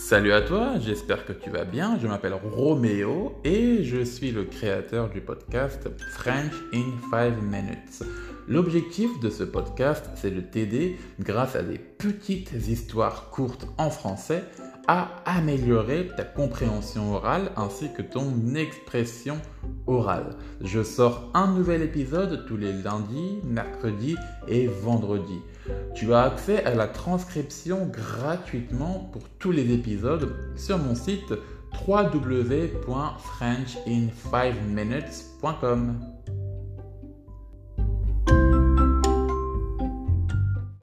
Salut 0.00 0.32
à 0.32 0.40
toi, 0.40 0.70
j'espère 0.80 1.24
que 1.26 1.32
tu 1.34 1.50
vas 1.50 1.64
bien. 1.64 1.98
Je 2.02 2.08
m'appelle 2.08 2.32
Roméo 2.32 3.36
et 3.44 3.84
je 3.84 4.02
suis 4.02 4.32
le 4.32 4.44
créateur 4.44 5.10
du 5.10 5.20
podcast 5.20 5.88
French 6.12 6.54
in 6.72 6.84
5 7.10 7.36
Minutes. 7.42 8.02
L'objectif 8.48 9.10
de 9.20 9.28
ce 9.30 9.44
podcast, 9.44 10.06
c'est 10.16 10.30
de 10.34 10.40
t'aider, 10.40 10.96
grâce 11.20 11.54
à 11.54 11.62
des 11.62 11.78
petites 11.78 12.50
histoires 12.52 13.28
courtes 13.30 13.68
en 13.78 13.90
français, 13.90 14.42
à 14.88 15.10
améliorer 15.26 16.08
ta 16.16 16.24
compréhension 16.24 17.14
orale 17.14 17.52
ainsi 17.56 17.86
que 17.96 18.02
ton 18.02 18.54
expression 18.56 19.38
Oral. 19.90 20.36
Je 20.62 20.82
sors 20.84 21.30
un 21.34 21.52
nouvel 21.52 21.82
épisode 21.82 22.46
tous 22.46 22.56
les 22.56 22.72
lundis, 22.72 23.40
mercredis 23.44 24.14
et 24.46 24.68
vendredis. 24.68 25.40
Tu 25.96 26.14
as 26.14 26.22
accès 26.22 26.64
à 26.64 26.76
la 26.76 26.86
transcription 26.86 27.86
gratuitement 27.86 29.10
pour 29.12 29.22
tous 29.40 29.50
les 29.50 29.72
épisodes 29.74 30.32
sur 30.54 30.78
mon 30.78 30.94
site 30.94 31.34
wwwfrenchin 31.86 32.50
5 34.30 34.54
minutescom 34.68 35.94